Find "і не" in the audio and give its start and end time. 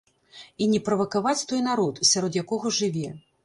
0.65-0.79